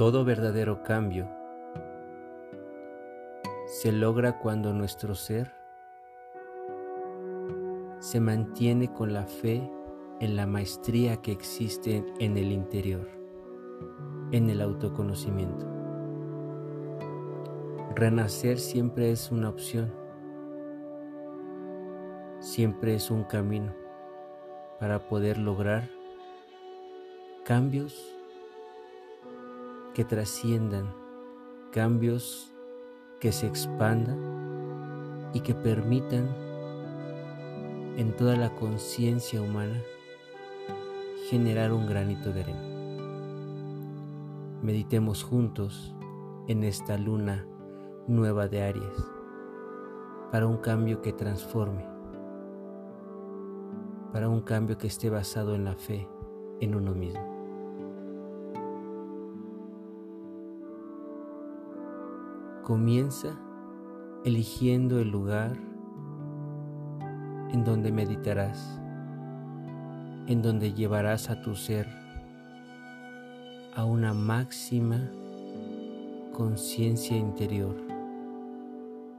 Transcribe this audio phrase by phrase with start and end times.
[0.00, 1.28] Todo verdadero cambio
[3.66, 5.52] se logra cuando nuestro ser
[7.98, 9.70] se mantiene con la fe
[10.20, 13.06] en la maestría que existe en el interior,
[14.32, 15.66] en el autoconocimiento.
[17.94, 19.92] Renacer siempre es una opción,
[22.38, 23.74] siempre es un camino
[24.78, 25.90] para poder lograr
[27.44, 28.16] cambios
[29.94, 30.94] que trasciendan,
[31.72, 32.52] cambios
[33.20, 34.18] que se expandan
[35.34, 36.28] y que permitan
[37.96, 39.82] en toda la conciencia humana
[41.28, 42.70] generar un granito de arena.
[44.62, 45.94] Meditemos juntos
[46.48, 47.46] en esta luna
[48.06, 49.10] nueva de Aries
[50.32, 51.84] para un cambio que transforme,
[54.12, 56.08] para un cambio que esté basado en la fe
[56.60, 57.29] en uno mismo.
[62.64, 63.36] Comienza
[64.24, 65.56] eligiendo el lugar
[67.52, 68.80] en donde meditarás,
[70.26, 71.88] en donde llevarás a tu ser
[73.74, 75.00] a una máxima
[76.32, 77.76] conciencia interior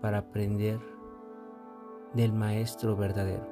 [0.00, 0.80] para aprender
[2.14, 3.46] del Maestro verdadero.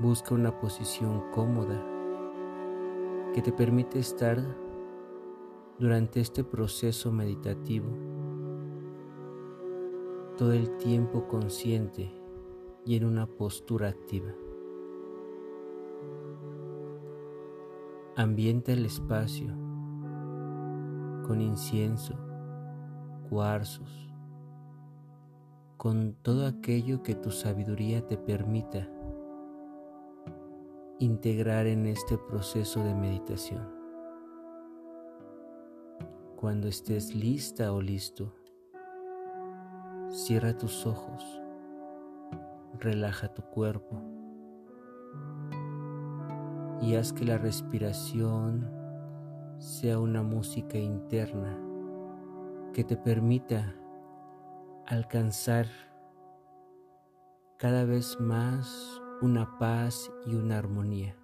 [0.00, 1.97] Busca una posición cómoda
[3.38, 4.36] que te permite estar
[5.78, 7.86] durante este proceso meditativo
[10.36, 12.10] todo el tiempo consciente
[12.84, 14.34] y en una postura activa.
[18.16, 19.46] Ambienta el espacio
[21.24, 22.18] con incienso,
[23.30, 24.10] cuarzos,
[25.76, 28.90] con todo aquello que tu sabiduría te permita
[31.00, 33.68] integrar en este proceso de meditación.
[36.34, 38.34] Cuando estés lista o listo,
[40.10, 41.40] cierra tus ojos,
[42.80, 44.02] relaja tu cuerpo
[46.80, 48.68] y haz que la respiración
[49.58, 51.58] sea una música interna
[52.72, 53.74] que te permita
[54.86, 55.66] alcanzar
[57.56, 61.16] cada vez más una paz y una armonía.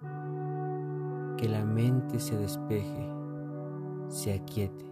[1.37, 3.09] Que la mente se despeje,
[4.09, 4.85] se aquiete,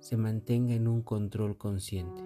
[0.00, 2.22] se mantenga en un control consciente.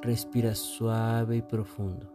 [0.00, 2.10] Respira suave y profundo.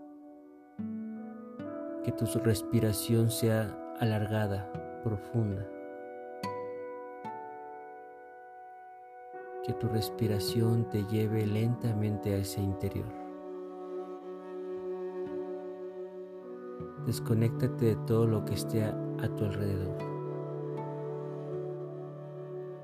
[2.04, 4.72] Que tu respiración sea alargada,
[5.04, 5.68] profunda.
[9.64, 13.29] Que tu respiración te lleve lentamente a ese interior.
[17.06, 18.94] Desconéctate de todo lo que esté a,
[19.36, 19.98] tu alrededor.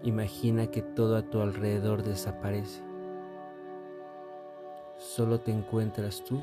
[0.04, 2.84] Imagina que todo a tu alrededor desaparece.
[4.98, 6.40] Solo te encuentras tú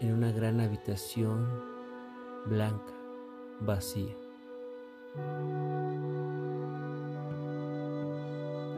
[0.00, 1.46] en una gran habitación
[2.46, 2.92] blanca,
[3.60, 4.16] vacía.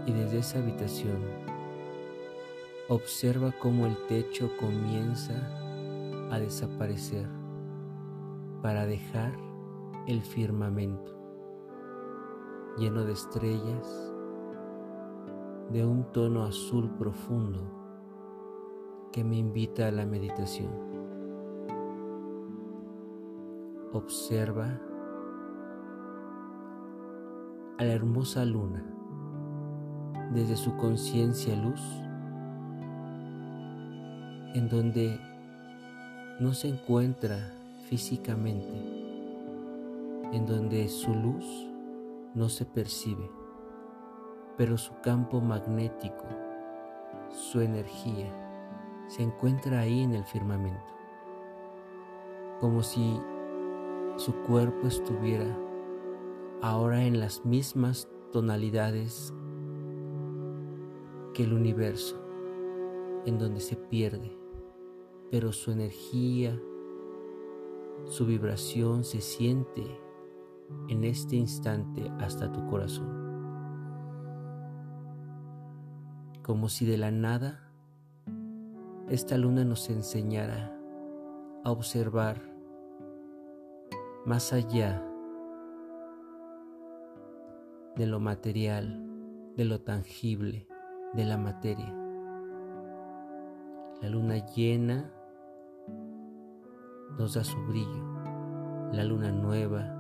[0.07, 1.23] Y desde esa habitación
[2.89, 5.64] observa cómo el techo comienza
[6.35, 7.29] a desaparecer
[8.61, 9.37] para dejar
[10.09, 11.13] el firmamento
[12.77, 14.13] lleno de estrellas
[15.71, 17.61] de un tono azul profundo
[19.13, 20.73] que me invita a la meditación.
[23.93, 24.81] Observa
[27.79, 28.85] a la hermosa luna
[30.33, 31.81] desde su conciencia luz
[34.55, 35.34] en donde
[36.41, 37.55] no se encuentra
[37.89, 38.67] físicamente,
[40.33, 41.45] en donde su luz
[42.35, 43.31] no se percibe,
[44.57, 46.27] pero su campo magnético,
[47.31, 48.33] su energía,
[49.07, 50.93] se encuentra ahí en el firmamento,
[52.59, 53.21] como si
[54.17, 55.57] su cuerpo estuviera
[56.63, 59.33] ahora en las mismas tonalidades
[61.33, 62.21] que el universo,
[63.25, 64.44] en donde se pierde
[65.35, 66.57] pero su energía,
[68.05, 69.83] su vibración se siente
[70.89, 73.09] en este instante hasta tu corazón.
[76.45, 77.69] Como si de la nada
[79.09, 80.73] esta luna nos enseñara
[81.65, 82.41] a observar
[84.25, 85.05] más allá
[87.97, 89.05] de lo material,
[89.57, 90.69] de lo tangible,
[91.13, 91.93] de la materia.
[94.01, 95.11] La luna llena
[97.19, 98.05] nos da su brillo.
[98.93, 99.95] La luna nueva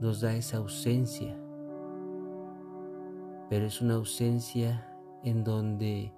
[0.00, 1.38] nos da esa ausencia,
[3.48, 4.92] pero es una ausencia
[5.22, 6.12] en donde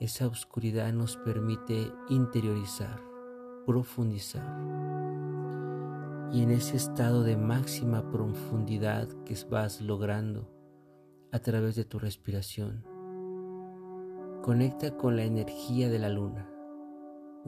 [0.00, 3.00] esa oscuridad nos permite interiorizar,
[3.66, 4.46] profundizar.
[6.30, 10.48] Y en ese estado de máxima profundidad que vas logrando
[11.32, 12.84] a través de tu respiración,
[14.42, 16.48] conecta con la energía de la luna,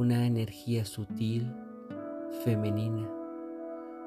[0.01, 1.55] una energía sutil,
[2.43, 3.07] femenina,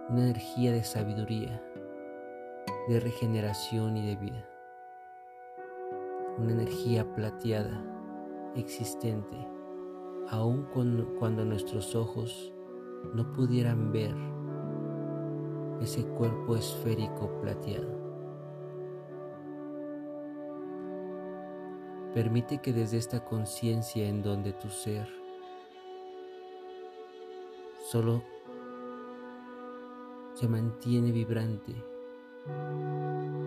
[0.10, 1.64] una energía de sabiduría,
[2.88, 4.50] de regeneración y de vida,
[6.40, 7.80] una energía plateada,
[8.56, 9.38] existente,
[10.32, 12.52] aun cuando, cuando nuestros ojos
[13.14, 14.16] no pudieran ver
[15.80, 18.02] ese cuerpo esférico plateado.
[22.16, 25.23] Permite que desde esta conciencia en donde tu ser
[27.94, 28.24] solo
[30.34, 31.76] se mantiene vibrante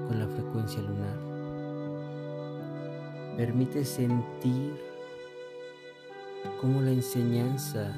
[0.06, 1.18] con la frecuencia lunar.
[3.36, 4.80] Permite sentir
[6.60, 7.92] cómo la enseñanza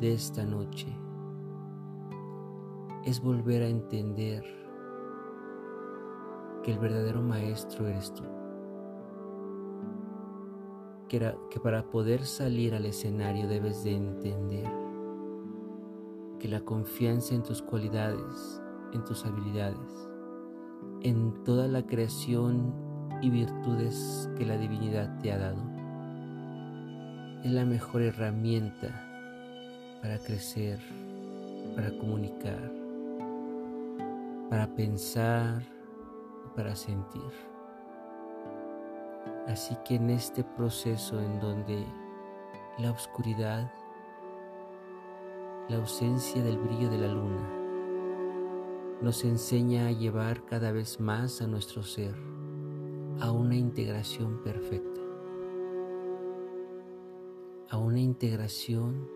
[0.00, 0.86] de esta noche
[3.04, 4.42] es volver a entender
[6.62, 8.39] que el verdadero maestro eres tú.
[11.10, 14.70] Que, para poder salir al escenario debes de entender
[16.38, 18.62] que la confianza en tus cualidades,
[18.92, 20.08] en tus habilidades,
[21.02, 22.72] en toda la creación
[23.20, 25.62] y virtudes que la divinidad te ha dado,
[27.42, 30.78] es la mejor herramienta para crecer,
[31.74, 32.72] para comunicar,
[34.48, 35.62] para pensar
[36.54, 37.32] para sentir.
[39.46, 41.84] Así que en este proceso en donde
[42.78, 43.70] la oscuridad,
[45.68, 47.48] la ausencia del brillo de la luna,
[49.00, 52.14] nos enseña a llevar cada vez más a nuestro ser
[53.20, 55.00] a una integración perfecta,
[57.70, 59.08] a una integración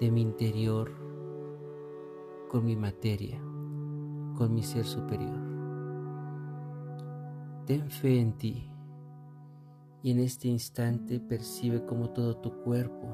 [0.00, 0.92] de mi interior
[2.48, 3.40] con mi materia
[4.36, 5.40] con mi ser superior.
[7.66, 8.70] Ten fe en ti
[10.06, 13.08] y en este instante percibe como todo tu cuerpo,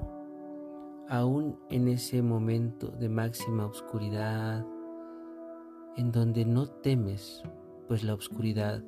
[1.09, 4.63] aún en ese momento de máxima oscuridad,
[5.97, 7.43] en donde no temes,
[7.89, 8.85] pues la oscuridad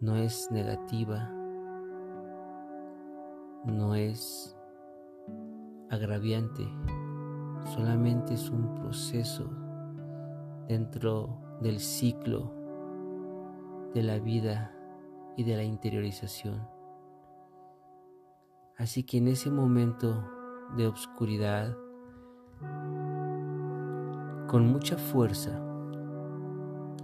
[0.00, 1.30] no es negativa,
[3.64, 4.54] no es
[5.88, 6.68] agraviante,
[7.74, 9.50] solamente es un proceso
[10.68, 12.52] dentro del ciclo
[13.94, 14.76] de la vida
[15.38, 16.73] y de la interiorización.
[18.76, 20.28] Así que en ese momento
[20.76, 21.76] de oscuridad,
[24.48, 25.60] con mucha fuerza,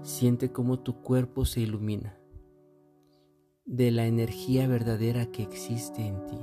[0.03, 2.17] siente cómo tu cuerpo se ilumina
[3.65, 6.41] de la energía verdadera que existe en ti.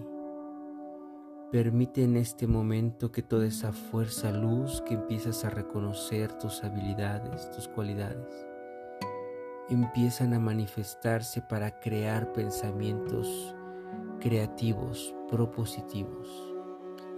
[1.51, 7.51] Permite en este momento que toda esa fuerza luz que empiezas a reconocer tus habilidades,
[7.51, 8.47] tus cualidades,
[9.69, 13.56] empiezan a manifestarse para crear pensamientos
[14.19, 16.53] creativos, propositivos,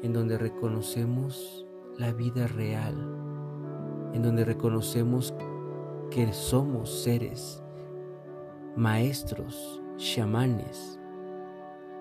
[0.02, 1.66] en donde reconocemos
[1.98, 2.96] la vida real,
[4.14, 5.34] en donde reconocemos
[6.10, 7.62] que somos seres,
[8.76, 11.00] maestros, chamanes,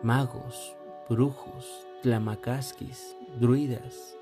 [0.02, 0.76] magos,
[1.08, 4.16] brujos, tlamacasquis, druidas,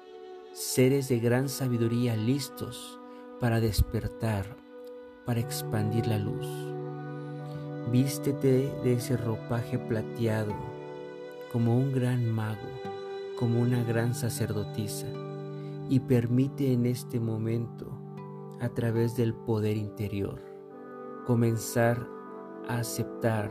[0.52, 2.98] seres de gran sabiduría listos
[3.40, 4.56] para despertar,
[5.26, 6.75] para expandir la luz.
[7.90, 10.52] Vístete de ese ropaje plateado
[11.52, 12.68] como un gran mago,
[13.38, 15.06] como una gran sacerdotisa,
[15.88, 17.86] y permite en este momento,
[18.60, 20.42] a través del poder interior,
[21.26, 22.08] comenzar
[22.68, 23.50] a aceptar,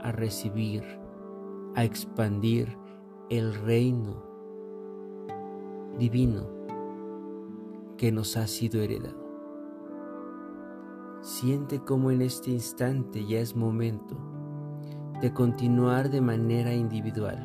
[0.00, 0.82] a recibir,
[1.74, 2.78] a expandir
[3.28, 4.24] el reino
[5.98, 6.48] divino
[7.98, 9.23] que nos ha sido heredado.
[11.24, 14.14] Siente como en este instante ya es momento
[15.22, 17.38] de continuar de manera individual,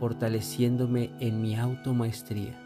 [0.00, 2.58] fortaleciéndome en mi automaestría,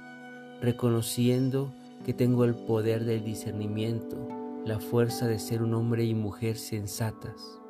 [0.60, 4.28] reconociendo que tengo el poder del discernimiento,
[4.64, 7.60] la fuerza de ser un hombre y mujer sensatas.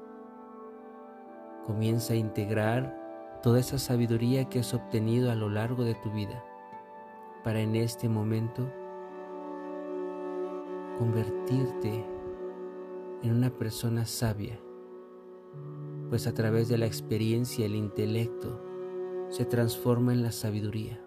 [1.64, 2.94] Comienza a integrar
[3.42, 6.44] toda esa sabiduría que has obtenido a lo largo de tu vida
[7.42, 8.70] para en este momento
[10.98, 12.19] convertirte
[13.22, 14.58] en una persona sabia,
[16.08, 18.60] pues a través de la experiencia, el intelecto
[19.28, 21.04] se transforma en la sabiduría.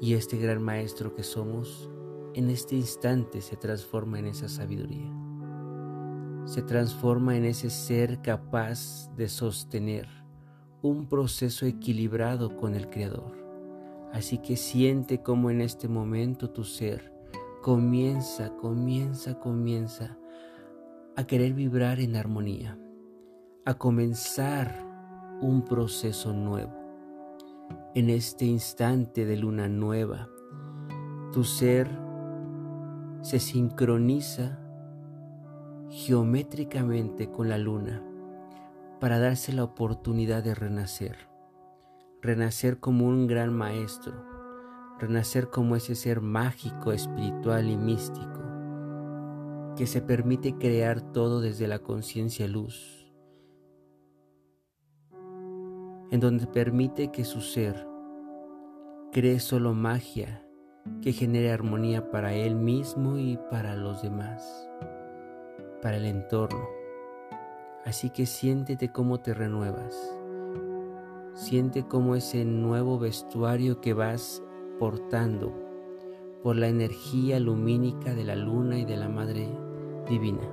[0.00, 1.90] Y este gran maestro que somos,
[2.34, 5.10] en este instante se transforma en esa sabiduría.
[6.44, 10.06] Se transforma en ese ser capaz de sostener
[10.82, 13.32] un proceso equilibrado con el Creador.
[14.12, 17.15] Así que siente como en este momento tu ser
[17.66, 20.16] comienza, comienza, comienza
[21.16, 22.78] a querer vibrar en armonía,
[23.64, 24.72] a comenzar
[25.40, 26.72] un proceso nuevo.
[27.96, 30.28] En este instante de luna nueva,
[31.32, 31.90] tu ser
[33.22, 34.60] se sincroniza
[35.90, 38.00] geométricamente con la luna
[39.00, 41.16] para darse la oportunidad de renacer,
[42.22, 44.35] renacer como un gran maestro,
[44.98, 48.40] renacer como ese ser mágico, espiritual y místico,
[49.76, 53.12] que se permite crear todo desde la conciencia luz,
[56.10, 57.86] en donde permite que su ser
[59.12, 60.42] cree solo magia
[61.02, 64.68] que genere armonía para él mismo y para los demás,
[65.82, 66.66] para el entorno.
[67.84, 69.96] Así que siéntete cómo te renuevas.
[71.34, 74.42] Siente cómo ese nuevo vestuario que vas
[74.78, 75.52] portando
[76.42, 79.48] por la energía lumínica de la luna y de la Madre
[80.08, 80.48] Divina.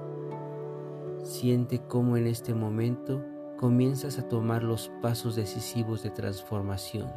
[1.23, 3.23] Siente cómo en este momento
[3.57, 7.11] comienzas a tomar los pasos decisivos de transformación,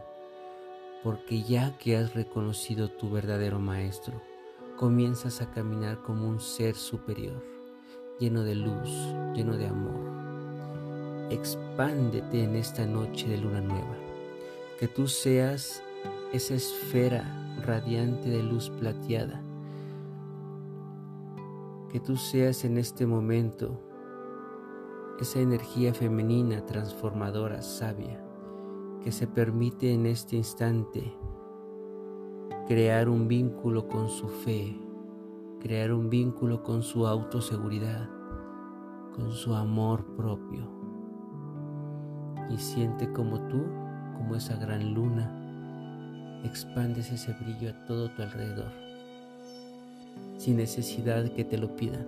[1.03, 4.21] porque ya que has reconocido tu verdadero Maestro,
[4.77, 7.43] comienzas a caminar como un ser superior
[8.19, 8.91] lleno de luz,
[9.35, 11.31] lleno de amor.
[11.31, 13.97] Expándete en esta noche de luna nueva,
[14.79, 15.83] que tú seas
[16.33, 17.25] esa esfera
[17.65, 19.41] radiante de luz plateada,
[21.91, 23.81] que tú seas en este momento
[25.21, 28.21] esa energía femenina transformadora, sabia,
[29.03, 31.15] que se permite en este instante
[32.67, 34.77] crear un vínculo con su fe,
[35.61, 38.11] crear un vínculo con su autoseguridad,
[39.15, 40.69] con su amor propio.
[42.51, 43.63] Y siente como tú,
[44.17, 45.46] como esa gran luna,
[46.45, 48.73] expandes ese brillo a todo tu alrededor,
[50.39, 52.07] sin necesidad que te lo pidan,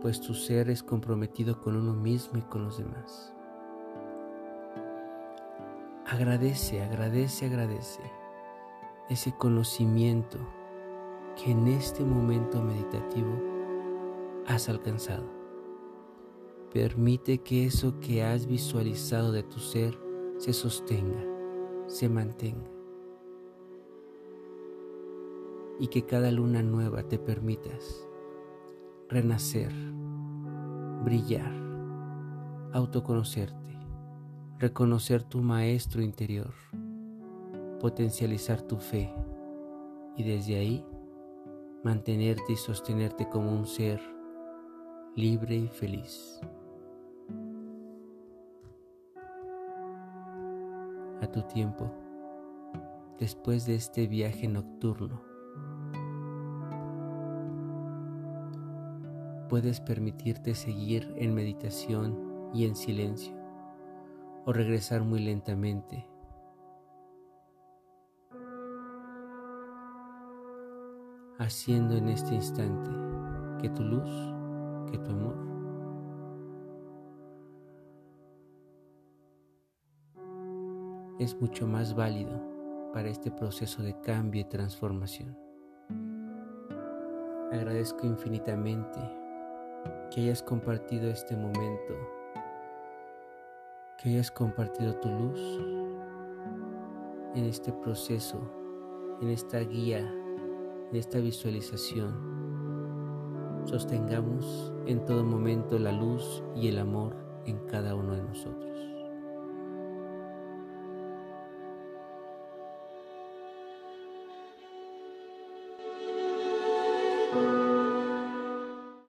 [0.00, 3.32] pues tu ser es comprometido con uno mismo y con los demás.
[6.06, 8.02] Agradece, agradece, agradece
[9.08, 10.38] ese conocimiento
[11.36, 13.32] que en este momento meditativo
[14.46, 15.24] has alcanzado.
[16.72, 19.98] Permite que eso que has visualizado de tu ser
[20.38, 21.24] se sostenga,
[21.90, 22.70] se mantenga.
[25.80, 28.08] Y que cada luna nueva te permitas
[29.08, 29.72] renacer,
[31.04, 31.52] brillar,
[32.72, 33.76] autoconocerte,
[34.58, 36.54] reconocer tu maestro interior,
[37.80, 39.12] potencializar tu fe
[40.16, 40.86] y desde ahí
[41.82, 44.00] mantenerte y sostenerte como un ser
[45.16, 46.40] libre y feliz.
[51.32, 51.88] Tu tiempo,
[53.20, 55.22] después de este viaje nocturno,
[59.48, 63.32] puedes permitirte seguir en meditación y en silencio
[64.44, 66.04] o regresar muy lentamente.
[71.38, 72.90] Haciendo en este instante
[73.62, 74.10] que tu luz,
[74.90, 75.59] que tu amor,
[81.20, 82.42] es mucho más válido
[82.94, 85.36] para este proceso de cambio y transformación.
[87.52, 88.98] Agradezco infinitamente
[90.10, 91.94] que hayas compartido este momento,
[93.98, 95.40] que hayas compartido tu luz
[97.34, 98.40] en este proceso,
[99.20, 100.10] en esta guía
[100.90, 102.30] de esta visualización,
[103.66, 108.89] sostengamos en todo momento la luz y el amor en cada uno de nosotros.